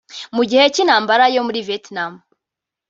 Mu 0.35 0.43
gihe 0.49 0.63
cy’intambara 0.73 1.25
yo 1.35 1.41
muri 1.47 1.59
Vietnam 1.67 2.13